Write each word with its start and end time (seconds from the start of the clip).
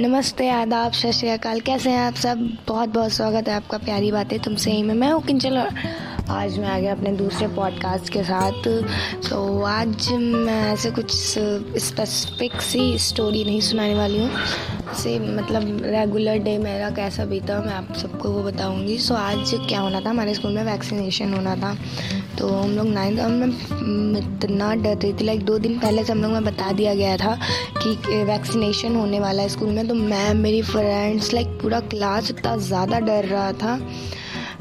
नमस्ते, 0.00 0.48
आदाब, 0.48 0.92
सत 0.92 1.10
श्रीकाल 1.10 1.60
कैसे 1.60 1.90
हैं 1.90 1.98
आप 1.98 2.14
सब? 2.14 2.58
बहुत 2.68 2.88
बहुत 2.88 3.10
स्वागत 3.10 3.48
है 3.48 3.54
आपका। 3.54 3.78
प्यारी 3.78 4.12
बातें 4.12 4.38
तुमसे 4.38 4.70
ही। 4.70 4.82
में 4.82 4.94
मैं 4.94 5.12
हूँ 5.12 5.22
किंचल 5.22 5.58
और 5.58 5.68
आज 6.30 6.58
मैं 6.58 6.68
आ 6.68 6.78
गया 6.78 6.92
अपने 6.92 7.10
दूसरे 7.12 7.46
पॉडकास्ट 7.48 8.08
के 8.12 8.22
साथ। 8.24 8.66
तो 9.28 9.62
आज 9.62 10.08
मैं 10.12 10.60
ऐसे 10.72 10.90
कुछ 10.90 11.10
स्पेसिफिक 11.78 12.60
सी 12.62 12.98
स्टोरी 12.98 13.44
नहीं 13.44 13.60
सुनाने 13.60 13.94
वाली 13.94 14.18
हूँ। 14.18 14.30
से 14.94 15.18
मतलब 15.18 15.82
रेगुलर 15.84 16.38
डे 16.38 16.56
मेरा 16.58 16.90
कैसा 16.90 17.24
बीता 17.24 17.60
मैं 17.62 17.72
आप 17.74 17.92
सबको 17.96 18.30
वो 18.30 18.42
बताऊँगी। 18.42 18.98
सो 18.98 19.14
आज 19.14 19.54
क्या 19.68 19.80
होना 19.80 20.00
था? 20.00 20.10
हमारे 20.10 20.34
स्कूल 20.34 20.54
में 20.54 20.64
वैक्सीनेशन 20.64 21.34
होना 21.34 21.56
था। 21.56 21.76
तो 22.38 22.48
हम 22.48 22.70
लोग 22.70 22.86
नाइन्थ 22.86 23.20
में 23.20 24.18
इतना 24.18 24.74
डर 24.74 24.96
रही 24.96 25.12
थी। 25.12 25.24
लाइक 25.24 25.44
दो 25.44 25.58
दिन 25.58 25.78
पहले 25.78 26.04
से 26.04 26.12
हम 26.12 26.22
लोग 26.22 26.32
में 26.32 26.44
बता 26.44 26.72
दिया 26.72 26.94
गया 26.94 27.16
था 27.16 27.38
कि 27.76 28.22
वैक्सीनेशन 28.24 28.96
होने 28.96 29.20
वाला 29.20 29.42
है 29.42 29.48
स्कूल 29.48 29.68
में। 29.68 29.86
तो 29.88 29.94
मैं, 29.94 30.34
मेरी 30.34 30.62
फ्रेंड्स 30.62 31.32
लाइक 31.34 31.48
पूरा 31.62 31.80
क्लास 31.80 32.30
इतना 32.30 32.56
ज़्यादा 32.56 33.00
डर 33.00 33.24
रहा 33.24 33.52
था। 33.52 33.78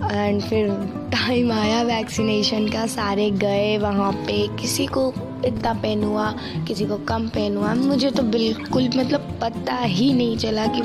एंड 0.03 0.41
फिर 0.41 0.69
टाइम 1.11 1.51
आया 1.51 1.81
वैक्सीनेशन 1.83 2.67
का, 2.67 2.85
सारे 2.87 3.29
गए 3.31 3.77
वहाँ 3.77 4.11
पे। 4.27 4.47
किसी 4.57 4.85
को 4.87 5.07
इतना 5.45 5.73
पेन 5.73 6.03
हुआ, 6.03 6.31
किसी 6.67 6.85
को 6.85 6.97
कम 7.07 7.27
पेन 7.27 7.57
हुआ। 7.57 7.73
मुझे 7.75 8.11
तो 8.11 8.23
बिल्कुल 8.23 8.89
मतलब 8.95 9.37
पता 9.41 9.75
ही 9.75 10.11
नहीं 10.13 10.37
चला 10.37 10.65
कि 10.67 10.81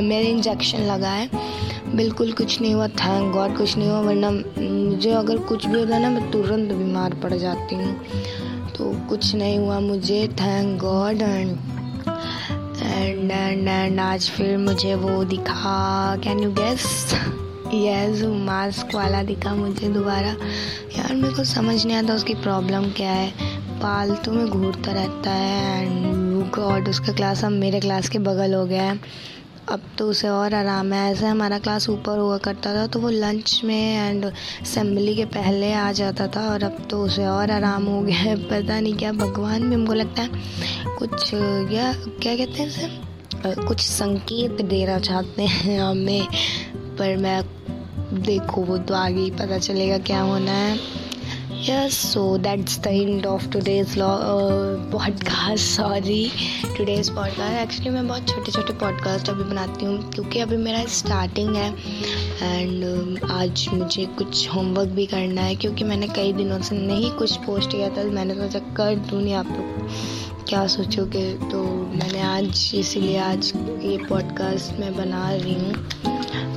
मेरे 0.00 0.26
इंजेक्शन 0.28 0.82
लगा 0.82 1.10
है। 1.10 1.28
बिल्कुल 1.96 2.32
कुछ 2.32 2.60
नहीं 2.60 2.74
हुआ 2.74 2.86
थैंक 2.88 3.32
गॉड 3.34 3.56
कुछ 3.56 3.76
नहीं 3.76 3.88
हुआ, 3.88 4.00
वरना 4.00 4.30
मुझे 4.30 5.10
अगर 5.12 5.38
कुछ 5.38 5.66
भी 5.66 5.78
होता 5.78 5.98
ना, 5.98 6.10
मैं 6.10 6.30
तुरंत 6.30 6.72
बीमार 6.72 7.14
पड़ 7.22 7.32
जाती 7.34 7.74
हूँ। 7.74 7.94
तो 8.76 8.92
कुछ 9.08 9.34
नहीं 9.34 9.58
हुआ 9.58 9.78
मुझे 9.80 10.26
thank 10.40 10.78
God 10.80 11.22
and 11.22 11.56
and 12.82 13.30
and 13.30 13.68
and 13.68 14.00
आज 14.00 14.30
फिर 14.30 14.56
मुझे 14.58 14.94
वो 14.94 15.22
दिखा। 15.24 16.16
Can 16.24 16.40
you 16.40 16.50
guess 16.52 17.14
yes 17.74 18.22
mask 18.44 18.94
वाला 18.94 19.22
दिखा 19.22 19.54
मुझे 19.54 19.88
दोबारा। 19.88 20.30
यार, 20.98 21.14
मेरे 21.14 21.34
को 21.34 21.44
समझ 21.44 21.84
नहीं 21.86 21.96
आता 21.96 22.14
उसकी 22.14 22.34
प्रॉब्लम 22.34 22.84
क्या 22.90 23.10
है। 23.10 23.30
पालतू 23.80 24.32
में 24.32 24.46
घूरता 24.48 24.92
रहता 24.92 25.30
है 25.30 25.82
एंड 25.82 26.50
गॉड 26.50 26.88
उसका 26.88 27.12
क्लास 27.12 27.44
अब 27.44 27.52
मेरे 27.52 27.80
क्लास 27.80 28.08
के 28.08 28.18
बगल 28.18 28.54
हो 28.54 28.64
गया 28.66 28.82
है। 28.82 28.98
अब 29.68 29.82
तो 29.98 30.08
उसे 30.10 30.28
और 30.28 30.54
आराम 30.54 30.92
है। 30.92 31.10
ऐसे 31.12 31.26
हमारा 31.26 31.58
क्लास 31.58 31.88
ऊपर 31.88 32.18
हुआ 32.18 32.38
करता 32.38 32.74
था 32.74 32.86
तो 32.86 33.00
वो 33.00 33.10
लंच 33.10 33.60
में 33.64 34.08
एंड 34.08 34.24
असम्बली 34.24 35.14
के 35.16 35.24
पहले 35.24 35.72
आ 35.72 35.90
जाता 35.92 36.26
था 36.26 36.48
और 36.48 36.64
अब 36.64 36.86
तो 36.90 37.02
उसे 37.02 37.26
और 37.26 37.50
आराम 37.50 37.84
हो 37.84 38.00
गया 38.02 38.18
है। 38.18 38.36
पता 38.44 38.80
नहीं 38.80 38.94
क्या, 38.94 39.12
भगवान 39.12 39.68
भी 39.68 39.74
हमको 39.74 39.94
लगता 39.94 40.22
है 40.22 40.96
कुछ, 40.98 41.34
या 41.72 41.92
क्या 41.92 42.36
कहते 42.36 42.62
हैं 42.62 42.66
इसे? 42.66 43.10
कुछ 43.66 43.80
संकेत 43.80 44.60
देना 44.60 44.98
चाहते 44.98 45.42
हैं 45.42 45.80
हमें। 45.80 46.26
पर 47.00 47.16
मैं 47.16 47.42
देखो 48.22 48.60
वो 48.60 48.78
तो 48.78 48.94
आगे 48.94 49.20
ही 49.20 49.30
पता 49.30 49.58
चलेगा 49.58 49.98
क्या 49.98 50.20
होना 50.20 50.52
है। 50.52 50.78
Yes 51.60 51.94
so 52.12 52.38
that's 52.38 52.78
the 52.78 52.86
end 52.86 53.26
of 53.26 53.48
today's 53.48 53.94
podcast 54.92 55.64
sorry 55.64 56.30
today's 56.76 57.10
podcast 57.10 57.58
actually 57.58 57.90
मैं 57.90 58.08
बहुत 58.08 58.28
छोटे 58.28 58.52
छोटे 58.52 58.72
पॉडकास्ट 58.72 59.28
अभी 59.28 59.44
बनाती 59.44 59.84
हूँ 59.84 60.10
क्योंकि 60.10 60.40
अभी 60.40 60.56
मेरा 60.56 60.84
स्टार्टिंग 60.84 61.56
है। 61.56 61.70
एंड 62.42 62.84
uh, 63.18 63.30
आज 63.30 63.66
मुझे 63.72 64.04
कुछ 64.06 64.48
होमवर्क 64.54 64.88
भी 64.88 65.06
करना 65.06 65.42
है 65.42 65.54
क्योंकि 65.54 65.84
मैंने 65.84 66.08
कई 66.08 66.32
दिनों 66.32 66.60
से 66.60 66.76
नहीं 66.76 67.10
कुछ 67.10 67.36
पोस्ट 67.36 67.70
किया 67.70 67.88
था। 67.88 68.04
मैंने 68.10 68.34
सोचा 68.34 68.58
कर 68.58 68.96
दूँ 68.96 69.22
नहीं 69.22 69.34
आप 69.34 69.46
लोग? 69.46 69.88
क्या 70.48 70.66
सोचोगे? 70.66 71.32
तो 71.34 71.64
मैंने 71.96 72.20
आज 72.20 72.72
इसीलिए 72.74 73.18
आज 73.18 73.52
ये 73.56 73.98
पॉडकास्ट 74.08 74.80
मैं 74.80 74.96
बना 74.96 75.30
रही 75.30 75.54
हूँ। 75.54 75.72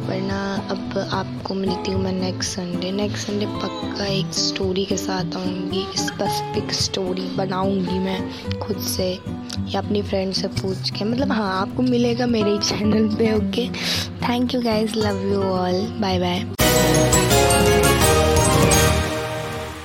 वरना 0.08 0.40
अब 0.72 0.98
आपको 1.14 1.54
मिलती 1.54 1.92
हूँ 1.92 2.02
मैं 2.04 2.12
नेक्स्ट 2.12 2.52
संडे 2.52 2.92
नेक्स्ट 2.92 3.28
संडे 3.28 3.46
पक्का 3.46 4.06
एक 4.06 4.34
स्टोरी 4.34 4.86
के 4.86 4.98
साथ 4.98 5.36
आऊँगी. 5.38 5.86
स्पेसिफिक 5.98 6.74
स्टोरी 6.74 7.28
बनाऊँगी 7.38 8.00
मैं 8.00 8.60
खुद 8.60 8.78
से 8.88 9.12
या 9.74 9.82
अपनी 9.82 10.02
फ्रेंड 10.02 10.34
से 10.34 10.48
पूछ 10.62 10.90
के. 10.90 11.06
मतलब 11.06 11.32
हाँ 11.32 11.52
आपको 11.62 11.84
मिलेगा 11.84 12.26
मेरे 12.28 12.58
चैनल 12.58 13.08
पे 13.16 13.34
okay 13.34 13.70
thank 14.28 14.54
you 14.56 14.62
guys 14.62 14.98
love 14.98 15.28
you 15.32 15.44
all 15.44 15.82
bye 16.02 16.20
bye 16.20 17.73